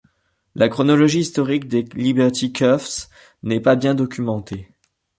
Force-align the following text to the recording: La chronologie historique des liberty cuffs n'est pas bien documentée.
La 0.55 0.67
chronologie 0.67 1.19
historique 1.19 1.67
des 1.67 1.83
liberty 1.93 2.51
cuffs 2.51 3.07
n'est 3.43 3.59
pas 3.61 3.75
bien 3.75 3.93
documentée. 3.93 4.67